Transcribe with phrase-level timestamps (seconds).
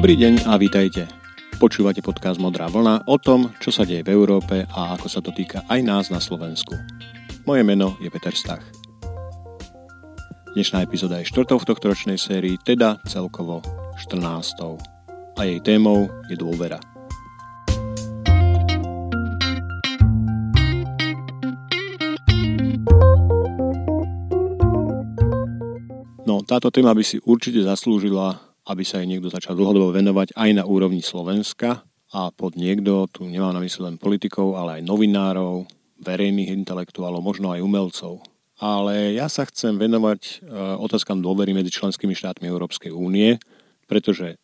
[0.00, 1.04] Dobrý deň a vítajte.
[1.60, 5.28] Počúvate podcast Modrá vlna o tom, čo sa deje v Európe a ako sa to
[5.28, 6.72] týka aj nás na Slovensku.
[7.44, 8.64] Moje meno je Peter Stach.
[10.56, 13.60] Dnešná epizóda je štvrtou v tohto ročnej sérii, teda celkovo
[14.00, 14.80] 14.
[15.36, 16.80] A jej témou je dôvera.
[26.24, 30.50] No, táto téma by si určite zaslúžila aby sa jej niekto začal dlhodobo venovať aj
[30.54, 31.82] na úrovni Slovenska
[32.14, 35.66] a pod niekto, tu nemám na mysli len politikov, ale aj novinárov,
[35.98, 38.22] verejných intelektuálov, možno aj umelcov.
[38.60, 40.32] Ale ja sa chcem venovať e,
[40.78, 43.40] otázkam dôvery medzi členskými štátmi Európskej únie,
[43.88, 44.36] pretože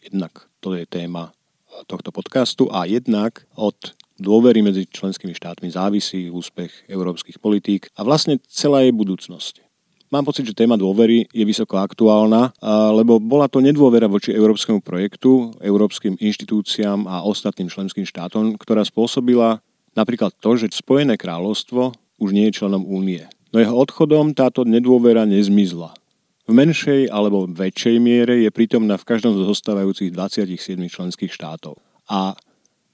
[0.00, 1.32] jednak to je téma e,
[1.84, 3.76] tohto podcastu a jednak od
[4.18, 9.67] dôvery medzi členskými štátmi závisí úspech európskych politík a vlastne celá jej budúcnosť.
[10.08, 12.56] Mám pocit, že téma dôvery je vysoko aktuálna,
[12.96, 19.60] lebo bola to nedôvera voči európskemu projektu, európskym inštitúciám a ostatným členským štátom, ktorá spôsobila
[19.92, 21.92] napríklad to, že Spojené kráľovstvo
[22.24, 23.28] už nie je členom únie.
[23.52, 25.92] No jeho odchodom táto nedôvera nezmizla.
[26.48, 31.76] V menšej alebo väčšej miere je prítomná v každom z zostávajúcich 27 členských štátov.
[32.08, 32.32] A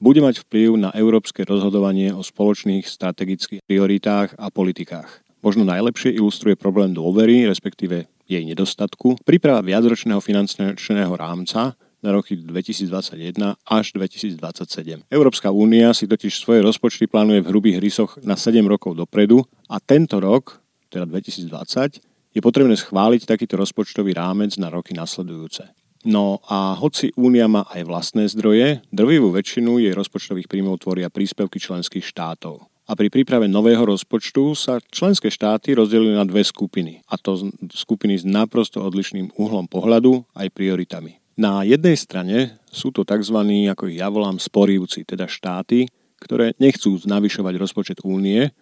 [0.03, 6.57] bude mať vplyv na európske rozhodovanie o spoločných strategických prioritách a politikách možno najlepšie ilustruje
[6.57, 15.05] problém dôvery, respektíve jej nedostatku, príprava viacročného finančného rámca na roky 2021 až 2027.
[15.13, 19.77] Európska únia si totiž svoje rozpočty plánuje v hrubých rysoch na 7 rokov dopredu a
[19.81, 22.01] tento rok, teda 2020,
[22.35, 25.69] je potrebné schváliť takýto rozpočtový rámec na roky nasledujúce.
[26.05, 31.57] No a hoci Únia má aj vlastné zdroje, drvivú väčšinu jej rozpočtových príjmov tvoria príspevky
[31.57, 37.01] členských štátov a pri príprave nového rozpočtu sa členské štáty rozdelili na dve skupiny.
[37.09, 41.17] A to skupiny s naprosto odlišným uhlom pohľadu aj prioritami.
[41.35, 43.35] Na jednej strane sú to tzv.
[43.73, 45.89] ako ja volám sporivci, teda štáty,
[46.21, 48.53] ktoré nechcú navyšovať rozpočet únie,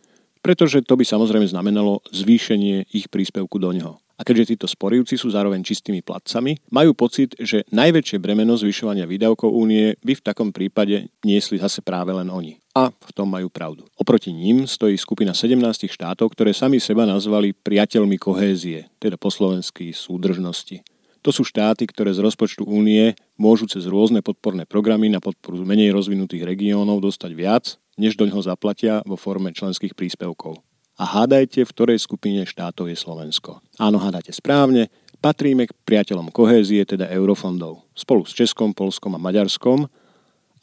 [0.42, 4.03] pretože to by samozrejme znamenalo zvýšenie ich príspevku do neho.
[4.20, 9.50] A keďže títo sporivci sú zároveň čistými platcami, majú pocit, že najväčšie bremeno zvyšovania výdavkov
[9.50, 12.54] únie by v takom prípade niesli zase práve len oni.
[12.78, 13.82] A v tom majú pravdu.
[13.98, 19.91] Oproti ním stojí skupina 17 štátov, ktoré sami seba nazvali priateľmi kohézie, teda po slovensky
[19.91, 20.86] súdržnosti.
[21.22, 25.94] To sú štáty, ktoré z rozpočtu únie môžu cez rôzne podporné programy na podporu menej
[25.94, 30.60] rozvinutých regiónov dostať viac, než do ňoho zaplatia vo forme členských príspevkov
[31.00, 33.64] a hádajte, v ktorej skupine štátov je Slovensko.
[33.80, 39.88] Áno, hádate správne, patríme k priateľom kohézie, teda eurofondov, spolu s Českom, Polskom a Maďarskom,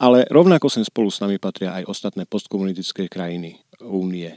[0.00, 4.32] ale rovnako sem spolu s nami patria aj ostatné postkomunistické krajiny únie.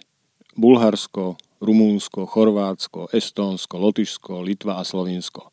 [0.59, 5.47] Bulharsko, Rumúnsko, Chorvátsko, Estónsko, Lotyšsko, Litva a Slovinsko.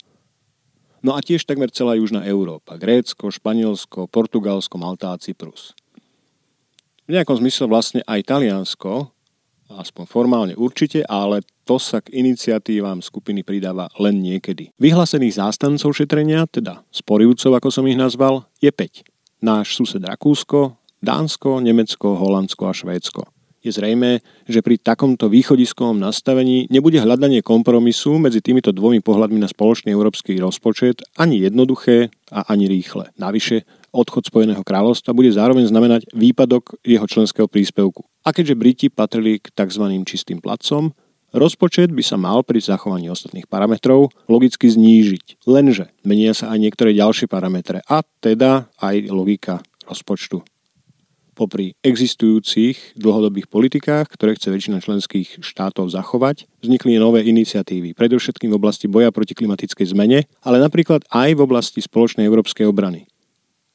[1.01, 5.73] No a tiež takmer celá Južná Európa, Grécko, Španielsko, Portugalsko, Malta a Cyprus.
[7.11, 9.11] V nejakom zmysle vlastne aj Taliansko,
[9.67, 14.71] aspoň formálne určite, ale to sa k iniciatívam skupiny pridáva len niekedy.
[14.79, 19.43] Vyhlásených zástancov šetrenia, teda sporivcov, ako som ich nazval, je 5.
[19.43, 23.27] Náš sused Rakúsko, Dánsko, Nemecko, Holandsko a Švédsko.
[23.59, 29.51] Je zrejme, že pri takomto východiskovom nastavení nebude hľadanie kompromisu medzi týmito dvomi pohľadmi na
[29.51, 33.11] spoločný európsky rozpočet ani jednoduché a ani rýchle.
[33.19, 38.07] Navyše, odchod Spojeného kráľovstva bude zároveň znamenať výpadok jeho členského príspevku.
[38.27, 39.85] A keďže Briti patrili k tzv.
[40.07, 40.95] čistým placom,
[41.31, 45.47] rozpočet by sa mal pri zachovaní ostatných parametrov logicky znížiť.
[45.47, 50.43] Lenže menia sa aj niektoré ďalšie parametre a teda aj logika rozpočtu.
[51.31, 58.59] Popri existujúcich dlhodobých politikách, ktoré chce väčšina členských štátov zachovať, vznikli nové iniciatívy, predovšetkým v
[58.61, 63.09] oblasti boja proti klimatickej zmene, ale napríklad aj v oblasti spoločnej európskej obrany.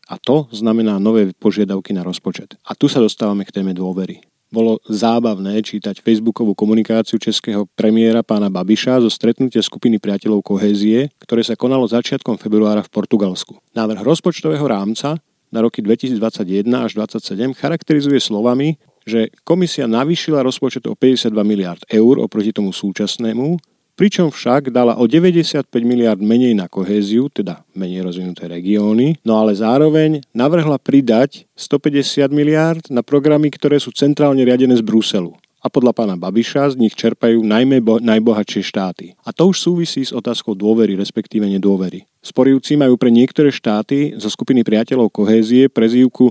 [0.06, 2.56] A to znamená nové požiadavky na rozpočet.
[2.66, 4.22] A tu sa dostávame k téme dôvery
[4.56, 11.44] bolo zábavné čítať facebookovú komunikáciu českého premiéra pána Babiša zo stretnutia skupiny priateľov kohézie, ktoré
[11.44, 13.59] sa konalo začiatkom februára v Portugalsku.
[13.76, 15.20] Návrh rozpočtového rámca
[15.52, 22.24] na roky 2021 až 2027 charakterizuje slovami, že komisia navýšila rozpočet o 52 miliard eur
[22.24, 28.46] oproti tomu súčasnému, pričom však dala o 95 miliard menej na kohéziu, teda menej rozvinuté
[28.52, 34.84] regióny, no ale zároveň navrhla pridať 150 miliard na programy, ktoré sú centrálne riadené z
[34.84, 35.34] Bruselu.
[35.66, 39.18] A podľa pána Babiša z nich čerpajú najmä bo- najbohatšie štáty.
[39.26, 42.06] A to už súvisí s otázkou dôvery, respektíve nedôvery.
[42.22, 46.30] Sporivci majú pre niektoré štáty zo skupiny priateľov kohézie prezývku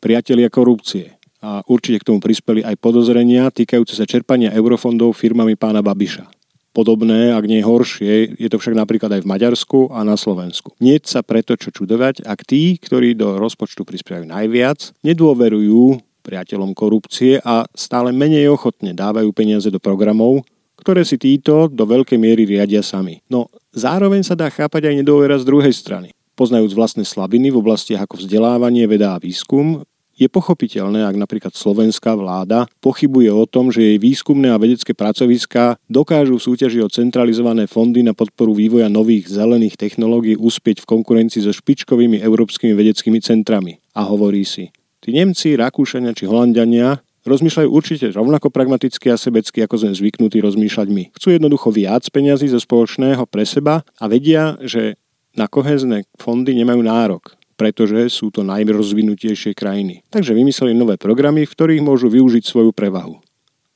[0.00, 1.20] priatelia korupcie.
[1.44, 6.41] A určite k tomu prispeli aj podozrenia týkajúce sa čerpania eurofondov firmami pána Babiša.
[6.72, 10.72] Podobné, ak nie horšie, je to však napríklad aj v Maďarsku a na Slovensku.
[10.80, 17.44] Nie sa preto čo čudovať, ak tí, ktorí do rozpočtu prispievajú najviac, nedôverujú priateľom korupcie
[17.44, 20.48] a stále menej ochotne dávajú peniaze do programov,
[20.80, 23.20] ktoré si títo do veľkej miery riadia sami.
[23.28, 26.16] No zároveň sa dá chápať aj nedôvera z druhej strany.
[26.32, 29.84] Poznajúc vlastné slabiny v oblastiach ako vzdelávanie, veda a výskum,
[30.16, 35.80] je pochopiteľné, ak napríklad slovenská vláda pochybuje o tom, že jej výskumné a vedecké pracoviská
[35.88, 41.42] dokážu v súťaži o centralizované fondy na podporu vývoja nových zelených technológií uspieť v konkurencii
[41.44, 43.80] so špičkovými európskymi vedeckými centrami.
[43.96, 44.68] A hovorí si,
[45.00, 50.88] tí Nemci, Rakúšania či Holandiania rozmýšľajú určite rovnako pragmaticky a sebecky, ako sme zvyknutí rozmýšľať
[50.90, 51.04] my.
[51.14, 54.98] Chcú jednoducho viac peňazí zo spoločného pre seba a vedia, že
[55.32, 60.02] na kohezné fondy nemajú nárok pretože sú to najrozvinutejšie krajiny.
[60.10, 63.22] Takže vymysleli nové programy, v ktorých môžu využiť svoju prevahu.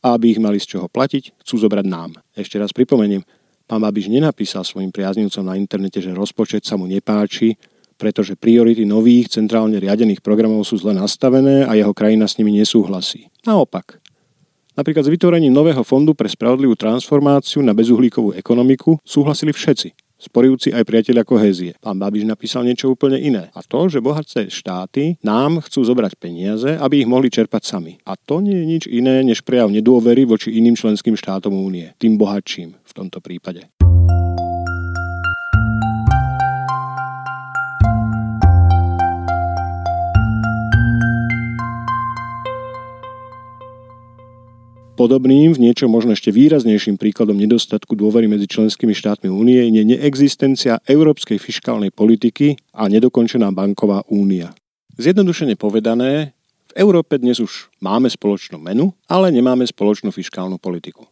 [0.03, 2.19] A aby ich mali z čoho platiť, chcú zobrať nám.
[2.35, 3.23] Ešte raz pripomeniem,
[3.71, 7.55] pán Babiš nenapísal svojim priaznivcom na internete, že rozpočet sa mu nepáči,
[7.95, 13.31] pretože priority nových centrálne riadených programov sú zle nastavené a jeho krajina s nimi nesúhlasí.
[13.47, 14.03] Naopak.
[14.75, 20.83] Napríklad s vytvorením nového fondu pre spravodlivú transformáciu na bezuhlíkovú ekonomiku súhlasili všetci sporujúci aj
[20.89, 21.73] priateľia kohézie.
[21.79, 23.53] Pán Babiš napísal niečo úplne iné.
[23.53, 28.01] A to, že bohatské štáty nám chcú zobrať peniaze, aby ich mohli čerpať sami.
[28.09, 31.93] A to nie je nič iné, než prejav nedôvery voči iným členským štátom únie.
[32.01, 33.76] Tým bohatším v tomto prípade.
[44.97, 50.81] Podobným, v niečo možno ešte výraznejším príkladom nedostatku dôvery medzi členskými štátmi únie je neexistencia
[50.89, 54.57] európskej fiskálnej politiky a nedokončená banková únia.
[54.97, 56.33] Zjednodušene povedané,
[56.67, 61.05] v Európe dnes už máme spoločnú menu, ale nemáme spoločnú fiskálnu politiku.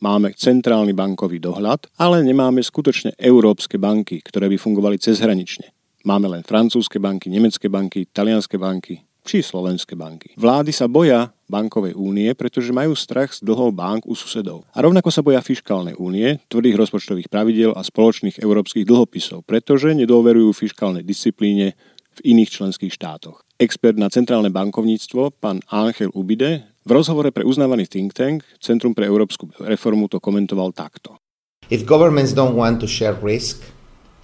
[0.00, 5.68] Máme centrálny bankový dohľad, ale nemáme skutočne európske banky, ktoré by fungovali cezhranične.
[6.08, 10.32] Máme len francúzske banky, nemecké banky, talianské banky, či slovenské banky.
[10.40, 14.64] Vlády sa boja bankovej únie, pretože majú strach z dlhov bank u susedov.
[14.72, 20.56] A rovnako sa boja fiskálnej únie, tvrdých rozpočtových pravidel a spoločných európskych dlhopisov, pretože nedôverujú
[20.56, 21.76] fiskálnej disciplíne
[22.16, 23.44] v iných členských štátoch.
[23.60, 29.04] Expert na centrálne bankovníctvo, pán Ángel Ubide, v rozhovore pre uznávaný think tank Centrum pre
[29.04, 31.20] európsku reformu to komentoval takto.
[31.68, 33.60] If governments don't want to share risk,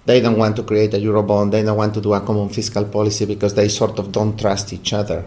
[0.05, 2.85] They don't want to create a Eurobond, they don't want to do a common fiscal
[2.85, 5.25] policy because they sort of don't trust each other.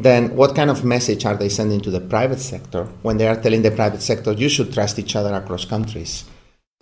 [0.00, 3.36] Then, what kind of message are they sending to the private sector when they are
[3.36, 6.24] telling the private sector you should trust each other across countries?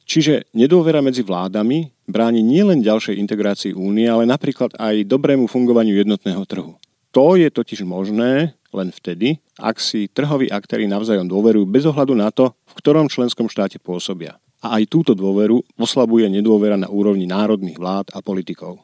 [0.06, 6.46] Čiže nedôvera medzi vládami bráni nielen ďalšej integrácii únie, ale napríklad aj dobrému fungovaniu jednotného
[6.46, 6.78] trhu.
[7.10, 12.30] To je totiž možné len vtedy, ak si trhoví aktéry navzájom dôverujú bez ohľadu na
[12.30, 17.78] to, v ktorom členskom štáte pôsobia a aj túto dôveru oslabuje nedôvera na úrovni národných
[17.78, 18.82] vlád a politikov.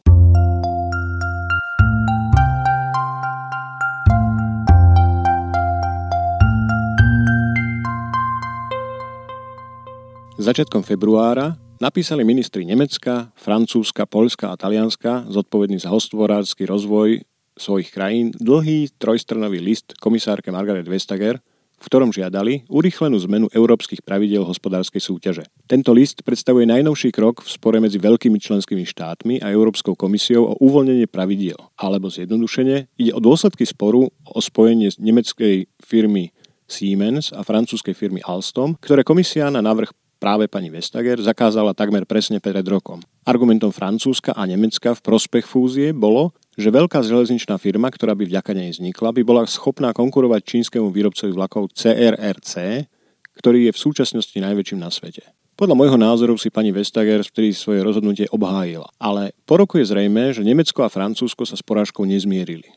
[10.42, 17.22] Začiatkom februára napísali ministri Nemecka, Francúzska, Polska a Talianska, zodpovední za hospodársky rozvoj
[17.54, 21.38] svojich krajín, dlhý trojstrnový list komisárke Margaret Vestager,
[21.82, 25.44] v ktorom žiadali urýchlenú zmenu európskych pravidel hospodárskej súťaže.
[25.66, 30.58] Tento list predstavuje najnovší krok v spore medzi veľkými členskými štátmi a Európskou komisiou o
[30.62, 31.58] uvoľnenie pravidiel.
[31.74, 36.30] Alebo zjednodušene, ide o dôsledky sporu o spojenie nemeckej firmy
[36.70, 42.38] Siemens a francúzskej firmy Alstom, ktoré komisia na návrh práve pani Vestager zakázala takmer presne
[42.38, 43.02] pred rokom.
[43.26, 48.54] Argumentom Francúzska a Nemecka v prospech fúzie bolo, že veľká železničná firma, ktorá by vďaka
[48.54, 52.86] nej vznikla, by bola schopná konkurovať čínskemu výrobcovi vlakov CRRC,
[53.34, 55.26] ktorý je v súčasnosti najväčším na svete.
[55.58, 58.88] Podľa môjho názoru si pani Vestager vtedy svoje rozhodnutie obhájila.
[58.96, 62.72] Ale po roku je zrejme, že Nemecko a Francúzsko sa s porážkou nezmierili.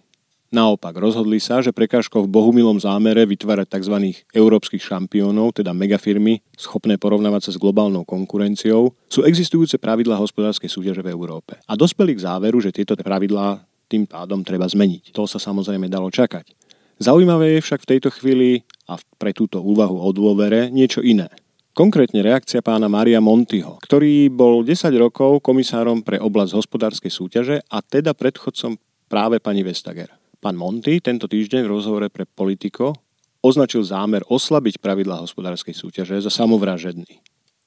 [0.56, 4.24] Naopak, rozhodli sa, že prekážkou v bohumilom zámere vytvárať tzv.
[4.32, 11.04] európskych šampiónov, teda megafirmy, schopné porovnávať sa s globálnou konkurenciou, sú existujúce pravidlá hospodárskej súťaže
[11.04, 11.60] v Európe.
[11.68, 15.12] A dospeli k záveru, že tieto pravidlá tým pádom treba zmeniť.
[15.12, 16.56] To sa samozrejme dalo čakať.
[17.04, 21.28] Zaujímavé je však v tejto chvíli a pre túto úvahu o dôvere niečo iné.
[21.76, 27.84] Konkrétne reakcia pána Maria Montiho, ktorý bol 10 rokov komisárom pre oblasť hospodárskej súťaže a
[27.84, 28.80] teda predchodcom
[29.12, 30.16] práve pani Vestager.
[30.46, 32.94] Pán Monty tento týždeň v rozhovore pre Politico
[33.42, 37.18] označil zámer oslabiť pravidlá hospodárskej súťaže za samovražedný.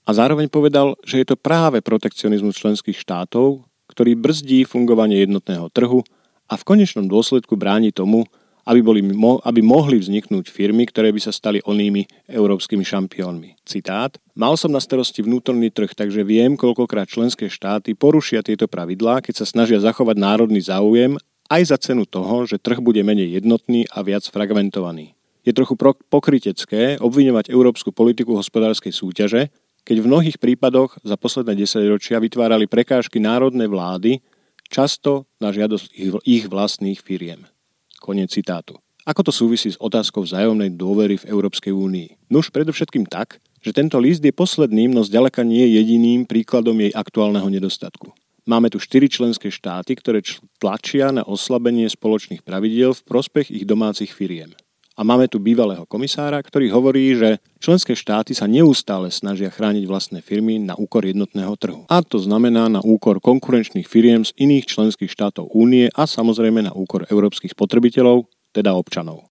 [0.06, 6.06] A zároveň povedal, že je to práve protekcionizmus členských štátov, ktorý brzdí fungovanie jednotného trhu
[6.46, 8.30] a v konečnom dôsledku bráni tomu,
[8.62, 9.02] aby, boli,
[9.42, 13.58] aby mohli vzniknúť firmy, ktoré by sa stali onými európskymi šampiónmi.
[13.66, 14.22] Citát.
[14.38, 19.42] Mal som na starosti vnútorný trh, takže viem, koľkokrát členské štáty porušia tieto pravidlá, keď
[19.42, 21.18] sa snažia zachovať národný záujem
[21.48, 25.16] aj za cenu toho, že trh bude menej jednotný a viac fragmentovaný.
[25.48, 25.74] Je trochu
[26.12, 29.42] pokrytecké obviňovať európsku politiku hospodárskej súťaže,
[29.88, 34.20] keď v mnohých prípadoch za posledné desaťročia vytvárali prekážky národné vlády,
[34.68, 35.88] často na žiadosť
[36.28, 37.48] ich vlastných firiem.
[37.96, 38.76] Koniec citátu.
[39.08, 42.28] Ako to súvisí s otázkou vzájomnej dôvery v Európskej únii?
[42.28, 47.48] Nuž predovšetkým tak, že tento list je posledným, no zďaleka nie jediným príkladom jej aktuálneho
[47.48, 48.12] nedostatku.
[48.48, 50.24] Máme tu štyri členské štáty, ktoré
[50.56, 54.56] tlačia na oslabenie spoločných pravidiel v prospech ich domácich firiem.
[54.96, 60.24] A máme tu bývalého komisára, ktorý hovorí, že členské štáty sa neustále snažia chrániť vlastné
[60.24, 61.84] firmy na úkor jednotného trhu.
[61.92, 66.72] A to znamená na úkor konkurenčných firiem z iných členských štátov únie a samozrejme na
[66.72, 69.27] úkor európskych spotrebiteľov, teda občanov.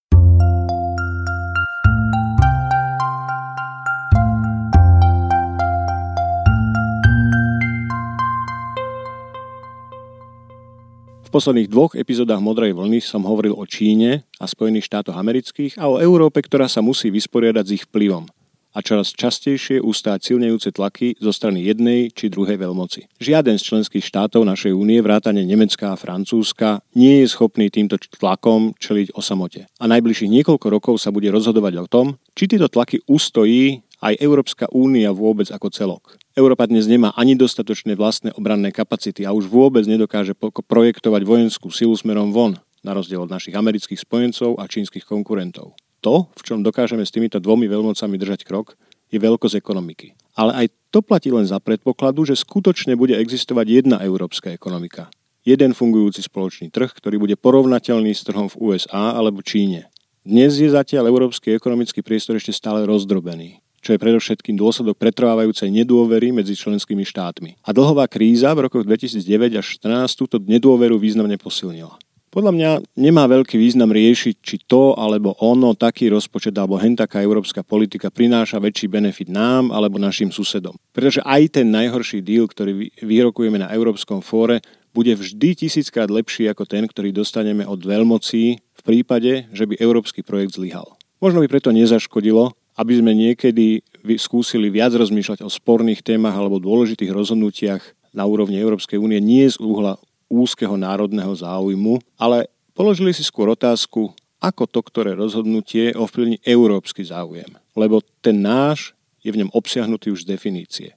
[11.28, 15.92] V posledných dvoch epizódach Modrej vlny som hovoril o Číne a Spojených štátoch amerických a
[15.92, 18.32] o Európe, ktorá sa musí vysporiadať s ich vplyvom
[18.78, 23.10] a čoraz častejšie ustáť silnejúce tlaky zo strany jednej či druhej veľmoci.
[23.18, 28.78] Žiaden z členských štátov našej únie, vrátane Nemecka a Francúzska, nie je schopný týmto tlakom
[28.78, 29.66] čeliť o samote.
[29.82, 32.06] A najbližších niekoľko rokov sa bude rozhodovať o tom,
[32.38, 36.04] či tieto tlaky ustojí aj Európska únia vôbec ako celok.
[36.38, 41.98] Európa dnes nemá ani dostatočné vlastné obranné kapacity a už vôbec nedokáže projektovať vojenskú silu
[41.98, 45.74] smerom von, na rozdiel od našich amerických spojencov a čínskych konkurentov.
[46.06, 48.78] To, v čom dokážeme s týmito dvomi veľmocami držať krok,
[49.10, 50.14] je veľkosť ekonomiky.
[50.38, 55.10] Ale aj to platí len za predpokladu, že skutočne bude existovať jedna európska ekonomika.
[55.48, 59.90] Jeden fungujúci spoločný trh, ktorý bude porovnateľný s trhom v USA alebo Číne.
[60.28, 66.36] Dnes je zatiaľ európsky ekonomický priestor ešte stále rozdrobený čo je predovšetkým dôsledok pretrvávajúcej nedôvery
[66.36, 67.56] medzi členskými štátmi.
[67.64, 71.96] A dlhová kríza v rokoch 2009 až 2014 túto nedôveru významne posilnila.
[72.28, 77.24] Podľa mňa nemá veľký význam riešiť, či to alebo ono, taký rozpočet alebo hen taká
[77.24, 80.76] európska politika prináša väčší benefit nám alebo našim susedom.
[80.92, 84.60] Pretože aj ten najhorší deal, ktorý vyrokujeme na Európskom fóre,
[84.92, 90.20] bude vždy tisíckrát lepší ako ten, ktorý dostaneme od veľmocí v prípade, že by európsky
[90.20, 91.00] projekt zlyhal.
[91.24, 93.82] Možno by preto nezaškodilo, aby sme niekedy
[94.22, 97.82] skúsili viac rozmýšľať o sporných témach alebo dôležitých rozhodnutiach
[98.14, 99.98] na úrovni Európskej únie nie z uhla
[100.30, 102.46] úzkeho národného záujmu, ale
[102.78, 107.50] položili si skôr otázku, ako to, ktoré rozhodnutie ovplyvní európsky záujem.
[107.74, 108.94] Lebo ten náš
[109.26, 110.90] je v ňom obsiahnutý už z definície.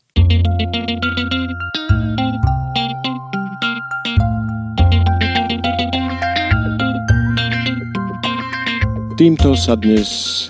[9.17, 10.49] Týmto sa dnes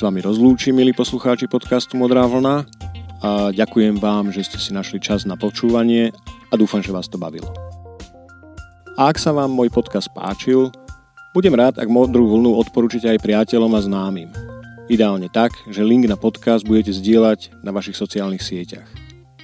[0.00, 2.64] s vami rozlúčim, milí poslucháči podcastu Modrá vlna
[3.20, 6.08] a ďakujem vám, že ste si našli čas na počúvanie
[6.48, 7.52] a dúfam, že vás to bavilo.
[8.96, 10.72] A ak sa vám môj podcast páčil,
[11.36, 14.32] budem rád, ak Modrú vlnu odporúčite aj priateľom a známym.
[14.88, 18.88] Ideálne tak, že link na podcast budete zdieľať na vašich sociálnych sieťach.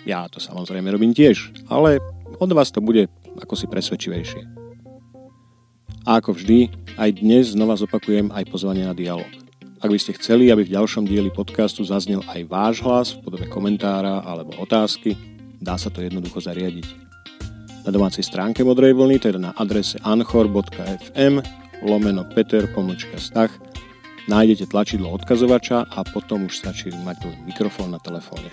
[0.09, 2.01] Ja to samozrejme robím tiež, ale
[2.41, 4.41] od vás to bude ako si presvedčivejšie.
[6.09, 9.46] A ako vždy, aj dnes znova zopakujem aj pozvanie na dialog.
[9.77, 13.47] Ak by ste chceli, aby v ďalšom dieli podcastu zaznel aj váš hlas v podobe
[13.53, 15.13] komentára alebo otázky,
[15.61, 16.89] dá sa to jednoducho zariadiť.
[17.85, 21.45] Na domácej stránke Modrej vlny, teda na adrese anchor.fm
[21.85, 23.53] lomeno Peter pomočka stach,
[24.33, 28.49] nájdete tlačidlo odkazovača a potom už stačí mať mikrofón na telefóne.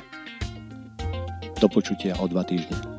[1.64, 2.93] Do počutia o dva týždne.